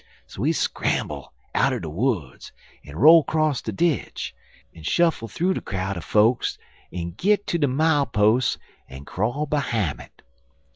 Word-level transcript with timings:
So 0.25 0.41
he 0.41 0.51
scramble 0.51 1.31
outen 1.53 1.83
de 1.83 1.89
woods, 1.91 2.51
en 2.83 2.95
roll 2.95 3.23
'cross 3.23 3.61
de 3.61 3.71
ditch, 3.71 4.33
en 4.75 4.81
shuffle 4.81 5.27
thoo 5.27 5.53
de 5.53 5.61
crowd 5.61 5.95
er 5.95 6.01
folks 6.01 6.57
en 6.91 7.11
git 7.11 7.45
ter 7.45 7.59
de 7.59 7.67
mile 7.67 8.07
pos' 8.07 8.57
en 8.89 9.05
crawl 9.05 9.45
behime 9.45 9.99
it. 9.99 10.23